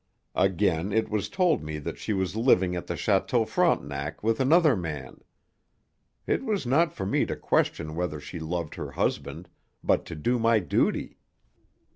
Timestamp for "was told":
1.11-1.61